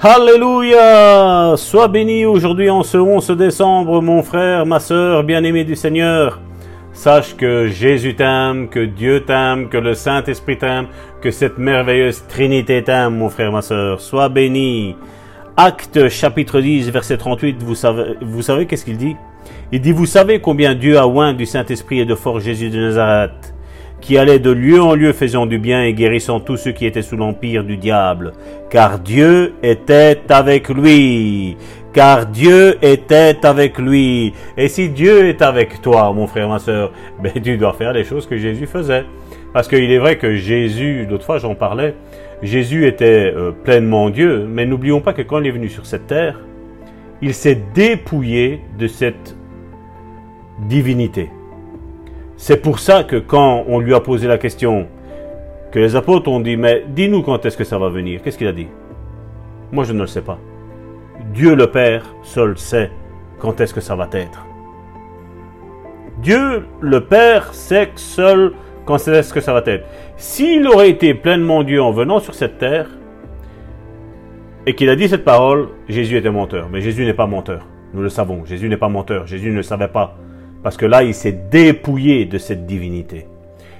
Alléluia 0.00 1.56
Sois 1.56 1.88
béni 1.88 2.24
aujourd'hui 2.24 2.70
en 2.70 2.84
ce 2.84 2.96
11 2.96 3.32
décembre, 3.32 4.00
mon 4.00 4.22
frère, 4.22 4.64
ma 4.64 4.78
sœur, 4.78 5.24
bien-aimé 5.24 5.64
du 5.64 5.74
Seigneur. 5.74 6.38
Sache 6.92 7.34
que 7.34 7.66
Jésus 7.66 8.14
t'aime, 8.14 8.68
que 8.68 8.84
Dieu 8.84 9.24
t'aime, 9.24 9.68
que 9.68 9.76
le 9.76 9.94
Saint-Esprit 9.94 10.56
t'aime, 10.56 10.86
que 11.20 11.32
cette 11.32 11.58
merveilleuse 11.58 12.22
Trinité 12.28 12.84
t'aime, 12.84 13.16
mon 13.16 13.28
frère, 13.28 13.50
ma 13.50 13.60
sœur. 13.60 14.00
Sois 14.00 14.28
béni. 14.28 14.94
Acte 15.56 16.08
chapitre 16.08 16.60
10, 16.60 16.90
verset 16.90 17.16
38, 17.16 17.60
vous 17.64 17.74
savez, 17.74 18.14
vous 18.20 18.42
savez 18.42 18.66
qu'est-ce 18.66 18.84
qu'il 18.84 18.98
dit? 18.98 19.16
Il 19.72 19.80
dit, 19.80 19.90
vous 19.90 20.06
savez 20.06 20.40
combien 20.40 20.76
Dieu 20.76 20.96
a 20.96 21.08
oint 21.08 21.32
du 21.34 21.44
Saint-Esprit 21.44 21.98
et 21.98 22.04
de 22.04 22.14
fort 22.14 22.38
Jésus 22.38 22.70
de 22.70 22.78
Nazareth 22.78 23.52
qui 24.00 24.16
allait 24.16 24.38
de 24.38 24.50
lieu 24.50 24.80
en 24.80 24.94
lieu 24.94 25.12
faisant 25.12 25.46
du 25.46 25.58
bien 25.58 25.82
et 25.82 25.92
guérissant 25.92 26.40
tous 26.40 26.56
ceux 26.56 26.72
qui 26.72 26.86
étaient 26.86 27.02
sous 27.02 27.16
l'empire 27.16 27.64
du 27.64 27.76
diable, 27.76 28.32
car 28.70 28.98
Dieu 28.98 29.54
était 29.62 30.20
avec 30.28 30.68
lui. 30.68 31.56
Car 31.92 32.26
Dieu 32.26 32.76
était 32.82 33.38
avec 33.44 33.78
lui. 33.78 34.32
Et 34.56 34.68
si 34.68 34.90
Dieu 34.90 35.26
est 35.26 35.42
avec 35.42 35.80
toi, 35.80 36.12
mon 36.12 36.26
frère, 36.26 36.48
ma 36.48 36.58
soeur, 36.58 36.92
ben, 37.20 37.32
tu 37.42 37.56
dois 37.56 37.72
faire 37.72 37.92
les 37.92 38.04
choses 38.04 38.26
que 38.26 38.36
Jésus 38.36 38.66
faisait. 38.66 39.04
Parce 39.52 39.66
qu'il 39.66 39.90
est 39.90 39.98
vrai 39.98 40.18
que 40.18 40.34
Jésus, 40.34 41.06
l'autre 41.08 41.24
fois 41.24 41.38
j'en 41.38 41.54
parlais, 41.54 41.94
Jésus 42.42 42.86
était 42.86 43.32
euh, 43.34 43.50
pleinement 43.50 44.10
Dieu, 44.10 44.46
mais 44.46 44.66
n'oublions 44.66 45.00
pas 45.00 45.12
que 45.12 45.22
quand 45.22 45.40
il 45.40 45.46
est 45.46 45.50
venu 45.52 45.68
sur 45.68 45.86
cette 45.86 46.06
terre, 46.06 46.38
il 47.20 47.34
s'est 47.34 47.60
dépouillé 47.74 48.60
de 48.78 48.86
cette 48.86 49.36
divinité. 50.68 51.30
C'est 52.40 52.62
pour 52.62 52.78
ça 52.78 53.02
que 53.02 53.16
quand 53.16 53.64
on 53.66 53.80
lui 53.80 53.92
a 53.94 54.00
posé 54.00 54.28
la 54.28 54.38
question, 54.38 54.86
que 55.72 55.80
les 55.80 55.96
apôtres 55.96 56.30
ont 56.30 56.38
dit, 56.38 56.56
mais 56.56 56.84
dis-nous 56.88 57.22
quand 57.22 57.44
est-ce 57.44 57.56
que 57.56 57.64
ça 57.64 57.78
va 57.78 57.88
venir, 57.88 58.22
qu'est-ce 58.22 58.38
qu'il 58.38 58.46
a 58.46 58.52
dit? 58.52 58.68
Moi 59.72 59.82
je 59.82 59.92
ne 59.92 59.98
le 59.98 60.06
sais 60.06 60.22
pas. 60.22 60.38
Dieu 61.34 61.56
le 61.56 61.66
Père 61.66 62.04
seul 62.22 62.56
sait 62.56 62.92
quand 63.40 63.60
est-ce 63.60 63.74
que 63.74 63.80
ça 63.80 63.96
va 63.96 64.08
être. 64.12 64.46
Dieu 66.18 66.64
le 66.80 67.00
Père 67.00 67.52
sait 67.52 67.90
seul 67.96 68.52
quand 68.84 69.08
est-ce 69.08 69.34
que 69.34 69.40
ça 69.40 69.52
va 69.52 69.64
être. 69.66 69.84
S'il 70.16 70.68
aurait 70.68 70.90
été 70.90 71.14
pleinement 71.14 71.64
Dieu 71.64 71.82
en 71.82 71.90
venant 71.90 72.20
sur 72.20 72.34
cette 72.34 72.58
terre, 72.58 72.88
et 74.64 74.76
qu'il 74.76 74.90
a 74.90 74.96
dit 74.96 75.08
cette 75.08 75.24
parole, 75.24 75.70
Jésus 75.88 76.16
était 76.16 76.30
menteur. 76.30 76.68
Mais 76.70 76.82
Jésus 76.82 77.04
n'est 77.04 77.14
pas 77.14 77.26
menteur. 77.26 77.66
Nous 77.94 78.02
le 78.02 78.10
savons. 78.10 78.44
Jésus 78.44 78.68
n'est 78.68 78.76
pas 78.76 78.88
menteur. 78.88 79.26
Jésus 79.26 79.50
ne 79.50 79.62
savait 79.62 79.88
pas. 79.88 80.16
Parce 80.62 80.76
que 80.76 80.86
là, 80.86 81.02
il 81.02 81.14
s'est 81.14 81.38
dépouillé 81.50 82.24
de 82.26 82.38
cette 82.38 82.66
divinité. 82.66 83.26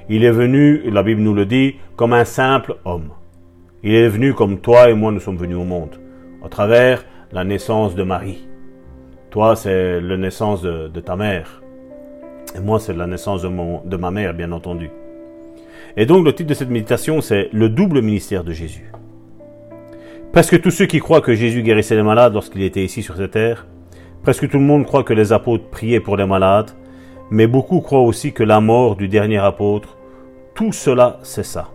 Il 0.08 0.24
est 0.24 0.30
venu, 0.30 0.90
la 0.90 1.02
Bible 1.02 1.20
nous 1.20 1.34
le 1.34 1.44
dit, 1.44 1.76
comme 1.96 2.12
un 2.12 2.24
simple 2.24 2.76
homme. 2.84 3.10
Il 3.82 3.94
est 3.94 4.08
venu 4.08 4.32
comme 4.32 4.58
toi 4.58 4.90
et 4.90 4.94
moi 4.94 5.12
nous 5.12 5.20
sommes 5.20 5.36
venus 5.36 5.56
au 5.56 5.64
monde, 5.64 5.96
à 6.44 6.48
travers 6.48 7.04
la 7.32 7.44
naissance 7.44 7.94
de 7.94 8.02
Marie. 8.02 8.46
Toi, 9.30 9.54
c'est 9.54 10.00
la 10.00 10.16
naissance 10.16 10.62
de, 10.62 11.00
ta 11.00 11.14
mère. 11.14 11.62
Et 12.56 12.60
moi, 12.60 12.80
c'est 12.80 12.94
la 12.94 13.06
naissance 13.06 13.42
de, 13.42 13.50
de 13.86 13.96
ma 13.96 14.10
mère, 14.10 14.32
bien 14.32 14.52
entendu. 14.52 14.90
Et 15.96 16.06
donc, 16.06 16.24
le 16.24 16.32
titre 16.32 16.48
de 16.48 16.54
cette 16.54 16.70
méditation, 16.70 17.20
c'est 17.20 17.50
le 17.52 17.68
double 17.68 18.00
ministère 18.00 18.44
de 18.44 18.52
Jésus. 18.52 18.90
Parce 20.32 20.48
que 20.50 20.56
tous 20.56 20.70
ceux 20.70 20.86
qui 20.86 21.00
croient 21.00 21.20
que 21.20 21.34
Jésus 21.34 21.62
guérissait 21.62 21.96
les 21.96 22.02
malades 22.02 22.32
lorsqu'il 22.32 22.62
était 22.62 22.84
ici 22.84 23.02
sur 23.02 23.16
cette 23.16 23.32
terre, 23.32 23.66
Presque 24.22 24.48
tout 24.48 24.58
le 24.58 24.64
monde 24.64 24.84
croit 24.84 25.04
que 25.04 25.14
les 25.14 25.32
apôtres 25.32 25.68
priaient 25.70 26.00
pour 26.00 26.16
les 26.16 26.26
malades, 26.26 26.70
mais 27.30 27.46
beaucoup 27.46 27.80
croient 27.80 28.02
aussi 28.02 28.32
que 28.32 28.42
la 28.42 28.60
mort 28.60 28.96
du 28.96 29.08
dernier 29.08 29.38
apôtre, 29.38 29.96
tout 30.54 30.72
cela 30.72 31.18
c'est 31.22 31.44
ça. 31.44 31.68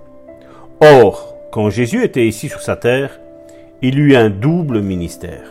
Or, 0.82 1.36
quand 1.52 1.70
Jésus 1.70 2.04
était 2.04 2.28
ici 2.28 2.50
sur 2.50 2.62
sa 2.62 2.76
terre, 2.76 3.20
il 3.82 4.00
eut 4.00 4.16
un 4.16 4.30
double 4.30 4.82
ministère. 4.82 5.48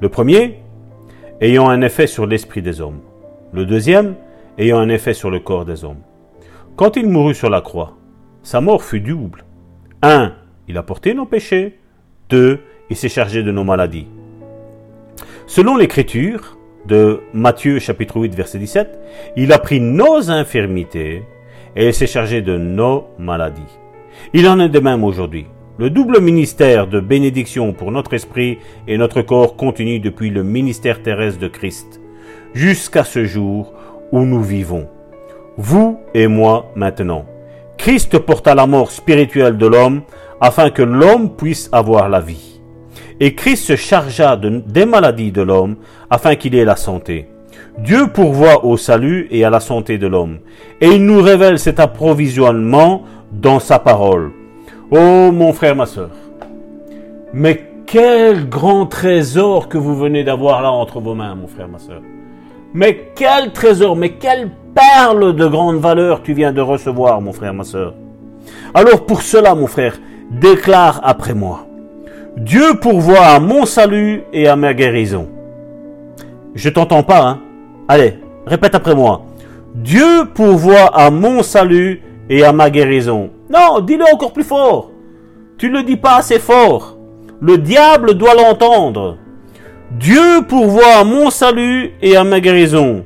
Le 0.00 0.08
premier, 0.08 0.60
ayant 1.40 1.68
un 1.68 1.80
effet 1.80 2.06
sur 2.06 2.26
l'esprit 2.26 2.62
des 2.62 2.80
hommes. 2.80 3.00
Le 3.52 3.64
deuxième, 3.64 4.14
ayant 4.58 4.78
un 4.78 4.88
effet 4.88 5.14
sur 5.14 5.30
le 5.30 5.40
corps 5.40 5.64
des 5.64 5.84
hommes. 5.84 6.02
Quand 6.76 6.96
il 6.96 7.08
mourut 7.08 7.34
sur 7.34 7.50
la 7.50 7.60
croix, 7.60 7.96
sa 8.42 8.60
mort 8.60 8.82
fut 8.82 9.00
double. 9.00 9.44
Un, 10.02 10.34
il 10.68 10.76
a 10.78 10.82
porté 10.82 11.14
nos 11.14 11.26
péchés. 11.26 11.78
Deux, 12.28 12.60
il 12.90 12.96
s'est 12.96 13.08
chargé 13.08 13.42
de 13.42 13.50
nos 13.50 13.64
maladies. 13.64 14.06
Selon 15.48 15.78
l'écriture 15.78 16.58
de 16.84 17.22
Matthieu 17.32 17.78
chapitre 17.78 18.20
8 18.20 18.34
verset 18.34 18.58
17, 18.58 18.98
il 19.34 19.50
a 19.54 19.58
pris 19.58 19.80
nos 19.80 20.30
infirmités 20.30 21.22
et 21.74 21.90
s'est 21.92 22.06
chargé 22.06 22.42
de 22.42 22.58
nos 22.58 23.06
maladies. 23.18 23.78
Il 24.34 24.46
en 24.46 24.60
est 24.60 24.68
de 24.68 24.78
même 24.78 25.02
aujourd'hui. 25.04 25.46
Le 25.78 25.88
double 25.88 26.20
ministère 26.20 26.86
de 26.86 27.00
bénédiction 27.00 27.72
pour 27.72 27.90
notre 27.92 28.12
esprit 28.12 28.58
et 28.86 28.98
notre 28.98 29.22
corps 29.22 29.56
continue 29.56 30.00
depuis 30.00 30.28
le 30.28 30.42
ministère 30.42 31.02
terrestre 31.02 31.40
de 31.40 31.48
Christ 31.48 31.98
jusqu'à 32.52 33.04
ce 33.04 33.24
jour 33.24 33.72
où 34.12 34.26
nous 34.26 34.42
vivons. 34.42 34.86
Vous 35.56 35.98
et 36.12 36.26
moi 36.26 36.70
maintenant. 36.76 37.24
Christ 37.78 38.18
porta 38.18 38.54
la 38.54 38.66
mort 38.66 38.90
spirituelle 38.90 39.56
de 39.56 39.66
l'homme 39.66 40.02
afin 40.42 40.68
que 40.68 40.82
l'homme 40.82 41.34
puisse 41.36 41.70
avoir 41.72 42.10
la 42.10 42.20
vie. 42.20 42.57
Et 43.20 43.34
Christ 43.34 43.64
se 43.64 43.76
chargea 43.76 44.36
des 44.36 44.86
maladies 44.86 45.32
de 45.32 45.42
l'homme 45.42 45.76
afin 46.08 46.36
qu'il 46.36 46.54
ait 46.54 46.64
la 46.64 46.76
santé. 46.76 47.28
Dieu 47.78 48.08
pourvoit 48.08 48.64
au 48.64 48.76
salut 48.76 49.28
et 49.30 49.44
à 49.44 49.50
la 49.50 49.60
santé 49.60 49.98
de 49.98 50.06
l'homme. 50.06 50.38
Et 50.80 50.88
il 50.88 51.04
nous 51.04 51.20
révèle 51.20 51.58
cet 51.58 51.80
approvisionnement 51.80 53.02
dans 53.32 53.60
sa 53.60 53.78
parole. 53.78 54.32
Oh 54.90 55.30
mon 55.32 55.52
frère, 55.52 55.76
ma 55.76 55.86
soeur. 55.86 56.10
Mais 57.32 57.68
quel 57.86 58.48
grand 58.48 58.86
trésor 58.86 59.68
que 59.68 59.78
vous 59.78 59.96
venez 59.96 60.24
d'avoir 60.24 60.62
là 60.62 60.70
entre 60.70 61.00
vos 61.00 61.14
mains, 61.14 61.34
mon 61.34 61.46
frère, 61.46 61.68
ma 61.68 61.78
soeur. 61.78 62.02
Mais 62.74 63.12
quel 63.14 63.52
trésor, 63.52 63.96
mais 63.96 64.10
quelle 64.10 64.50
perle 64.74 65.34
de 65.34 65.46
grande 65.46 65.78
valeur 65.78 66.22
tu 66.22 66.34
viens 66.34 66.52
de 66.52 66.60
recevoir, 66.60 67.20
mon 67.20 67.32
frère, 67.32 67.54
ma 67.54 67.64
soeur. 67.64 67.94
Alors 68.74 69.06
pour 69.06 69.22
cela, 69.22 69.54
mon 69.54 69.66
frère, 69.66 69.98
déclare 70.30 71.00
après 71.02 71.34
moi. 71.34 71.67
Dieu 72.38 72.78
pourvoit 72.80 73.26
à 73.26 73.40
mon 73.40 73.66
salut 73.66 74.22
et 74.32 74.46
à 74.46 74.54
ma 74.54 74.72
guérison. 74.72 75.28
Je 76.54 76.68
t'entends 76.68 77.02
pas, 77.02 77.26
hein 77.26 77.40
Allez, 77.88 78.14
répète 78.46 78.76
après 78.76 78.94
moi. 78.94 79.22
Dieu 79.74 80.24
pourvoit 80.34 80.86
à 80.94 81.10
mon 81.10 81.42
salut 81.42 82.00
et 82.30 82.44
à 82.44 82.52
ma 82.52 82.70
guérison. 82.70 83.30
Non, 83.50 83.80
dis-le 83.80 84.04
encore 84.12 84.32
plus 84.32 84.44
fort. 84.44 84.92
Tu 85.56 85.68
ne 85.68 85.78
le 85.78 85.82
dis 85.82 85.96
pas 85.96 86.18
assez 86.18 86.38
fort. 86.38 86.96
Le 87.40 87.58
diable 87.58 88.14
doit 88.14 88.34
l'entendre. 88.34 89.16
Dieu 89.90 90.42
pourvoit 90.48 90.98
à 91.00 91.04
mon 91.04 91.30
salut 91.30 91.94
et 92.00 92.16
à 92.16 92.22
ma 92.22 92.38
guérison. 92.38 93.04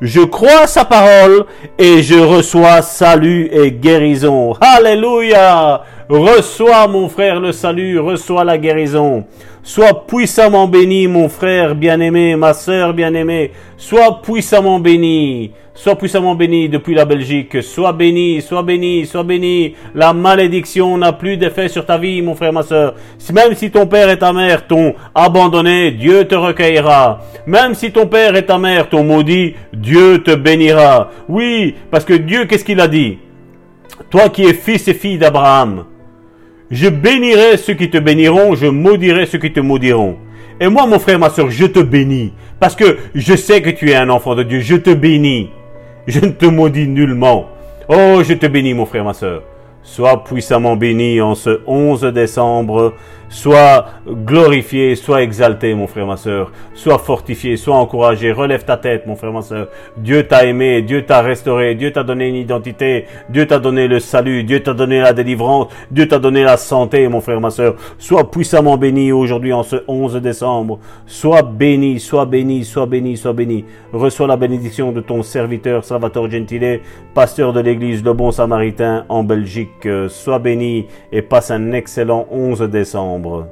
Je 0.00 0.22
crois 0.22 0.66
sa 0.66 0.86
parole 0.86 1.44
et 1.78 2.02
je 2.02 2.18
reçois 2.18 2.80
salut 2.80 3.50
et 3.52 3.70
guérison. 3.70 4.54
Alléluia. 4.60 5.82
Reçois 6.12 6.88
mon 6.88 7.08
frère 7.08 7.40
le 7.40 7.52
salut, 7.52 7.98
reçois 7.98 8.44
la 8.44 8.58
guérison. 8.58 9.24
Sois 9.62 10.06
puissamment 10.06 10.68
béni 10.68 11.08
mon 11.08 11.30
frère 11.30 11.74
bien-aimé, 11.74 12.36
ma 12.36 12.52
sœur 12.52 12.92
bien-aimée. 12.92 13.52
Sois 13.78 14.20
puissamment 14.20 14.78
béni. 14.78 15.52
Sois 15.72 15.96
puissamment 15.96 16.34
béni 16.34 16.68
depuis 16.68 16.94
la 16.94 17.06
Belgique. 17.06 17.62
Sois 17.62 17.94
béni, 17.94 18.42
sois 18.42 18.62
béni, 18.62 19.06
sois 19.06 19.22
béni. 19.22 19.74
La 19.94 20.12
malédiction 20.12 20.98
n'a 20.98 21.14
plus 21.14 21.38
d'effet 21.38 21.68
sur 21.68 21.86
ta 21.86 21.96
vie, 21.96 22.20
mon 22.20 22.34
frère, 22.34 22.52
ma 22.52 22.62
sœur. 22.62 22.94
Même 23.32 23.54
si 23.54 23.70
ton 23.70 23.86
père 23.86 24.10
et 24.10 24.18
ta 24.18 24.34
mère 24.34 24.66
t'ont 24.66 24.94
abandonné, 25.14 25.92
Dieu 25.92 26.26
te 26.28 26.34
recueillera. 26.34 27.20
Même 27.46 27.74
si 27.74 27.90
ton 27.90 28.06
père 28.06 28.36
et 28.36 28.44
ta 28.44 28.58
mère 28.58 28.90
t'ont 28.90 29.02
maudit, 29.02 29.54
Dieu 29.72 30.22
te 30.22 30.34
bénira. 30.34 31.08
Oui, 31.26 31.74
parce 31.90 32.04
que 32.04 32.12
Dieu, 32.12 32.44
qu'est-ce 32.44 32.66
qu'il 32.66 32.80
a 32.80 32.88
dit? 32.88 33.16
Toi 34.10 34.28
qui 34.28 34.44
es 34.44 34.52
fils 34.52 34.86
et 34.88 34.94
fille 34.94 35.16
d'Abraham, 35.16 35.84
je 36.72 36.88
bénirai 36.88 37.58
ceux 37.58 37.74
qui 37.74 37.90
te 37.90 37.98
béniront, 37.98 38.54
je 38.54 38.66
maudirai 38.66 39.26
ceux 39.26 39.38
qui 39.38 39.52
te 39.52 39.60
maudiront. 39.60 40.16
Et 40.58 40.68
moi, 40.68 40.86
mon 40.86 40.98
frère, 40.98 41.18
ma 41.18 41.28
soeur, 41.28 41.50
je 41.50 41.66
te 41.66 41.80
bénis. 41.80 42.32
Parce 42.58 42.74
que 42.74 42.96
je 43.14 43.36
sais 43.36 43.60
que 43.60 43.70
tu 43.70 43.90
es 43.90 43.94
un 43.94 44.08
enfant 44.08 44.34
de 44.34 44.42
Dieu. 44.42 44.60
Je 44.60 44.76
te 44.76 44.90
bénis. 44.90 45.50
Je 46.06 46.20
ne 46.20 46.30
te 46.30 46.46
maudis 46.46 46.88
nullement. 46.88 47.48
Oh, 47.88 48.22
je 48.26 48.34
te 48.34 48.46
bénis, 48.46 48.72
mon 48.72 48.86
frère, 48.86 49.04
ma 49.04 49.12
soeur. 49.12 49.42
Sois 49.82 50.22
puissamment 50.22 50.76
béni 50.76 51.20
en 51.20 51.34
ce 51.34 51.60
11 51.66 52.02
décembre. 52.04 52.94
Sois 53.32 53.86
glorifié, 54.06 54.94
sois 54.94 55.22
exalté, 55.22 55.74
mon 55.74 55.86
frère, 55.86 56.06
ma 56.06 56.18
soeur. 56.18 56.52
Sois 56.74 56.98
fortifié, 56.98 57.56
sois 57.56 57.76
encouragé. 57.76 58.30
Relève 58.30 58.66
ta 58.66 58.76
tête, 58.76 59.06
mon 59.06 59.16
frère, 59.16 59.32
ma 59.32 59.40
soeur. 59.40 59.68
Dieu 59.96 60.24
t'a 60.24 60.44
aimé, 60.44 60.82
Dieu 60.82 61.06
t'a 61.06 61.22
restauré, 61.22 61.74
Dieu 61.74 61.90
t'a 61.92 62.02
donné 62.02 62.28
une 62.28 62.34
identité, 62.34 63.06
Dieu 63.30 63.46
t'a 63.46 63.58
donné 63.58 63.88
le 63.88 64.00
salut, 64.00 64.44
Dieu 64.44 64.62
t'a 64.62 64.74
donné 64.74 65.00
la 65.00 65.14
délivrance, 65.14 65.68
Dieu 65.90 66.06
t'a 66.06 66.18
donné 66.18 66.44
la 66.44 66.58
santé, 66.58 67.08
mon 67.08 67.22
frère, 67.22 67.40
ma 67.40 67.50
soeur. 67.50 67.76
Sois 67.96 68.30
puissamment 68.30 68.76
béni 68.76 69.12
aujourd'hui 69.12 69.54
en 69.54 69.62
ce 69.62 69.76
11 69.88 70.16
décembre. 70.16 70.78
Sois 71.06 71.42
béni, 71.42 72.00
sois 72.00 72.26
béni, 72.26 72.66
sois 72.66 72.84
béni, 72.84 73.16
sois 73.16 73.32
béni. 73.32 73.64
Reçois 73.94 74.26
la 74.26 74.36
bénédiction 74.36 74.92
de 74.92 75.00
ton 75.00 75.22
serviteur 75.22 75.84
Salvatore 75.84 76.30
Gentile, 76.30 76.80
pasteur 77.14 77.54
de 77.54 77.60
l'église 77.60 78.04
Le 78.04 78.12
Bon 78.12 78.30
Samaritain 78.30 79.06
en 79.08 79.24
Sois 80.08 80.38
béni 80.38 80.86
et 81.10 81.22
passe 81.22 81.50
un 81.50 81.72
excellent 81.72 82.26
11 82.30 82.62
décembre. 82.62 83.48